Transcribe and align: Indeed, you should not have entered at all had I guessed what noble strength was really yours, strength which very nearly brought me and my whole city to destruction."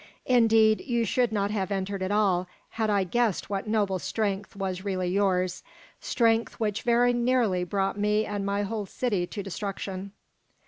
Indeed, 0.25 0.81
you 0.81 1.05
should 1.05 1.31
not 1.31 1.51
have 1.51 1.69
entered 1.71 2.01
at 2.01 2.11
all 2.11 2.47
had 2.69 2.89
I 2.89 3.03
guessed 3.03 3.51
what 3.51 3.67
noble 3.67 3.99
strength 3.99 4.55
was 4.55 4.83
really 4.83 5.09
yours, 5.09 5.61
strength 5.99 6.59
which 6.59 6.81
very 6.81 7.13
nearly 7.13 7.63
brought 7.63 7.99
me 7.99 8.25
and 8.25 8.43
my 8.43 8.63
whole 8.63 8.87
city 8.87 9.27
to 9.27 9.43
destruction." 9.43 10.13